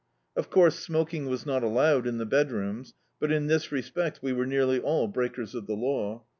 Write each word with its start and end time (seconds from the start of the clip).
Of 0.35 0.49
couise, 0.49 0.79
smoking 0.79 1.27
was 1.27 1.45
not 1.45 1.61
allowed 1.61 2.07
in 2.07 2.17
the 2.17 2.25
bed^rooms, 2.25 2.93
but 3.19 3.31
in 3.31 3.45
this 3.45 3.71
respect 3.71 4.17
we 4.19 4.33
were 4.33 4.47
nearly 4.47 4.79
all 4.79 5.07
breakers 5.07 5.53
of 5.53 5.67
the 5.67 5.75
law. 5.75 6.23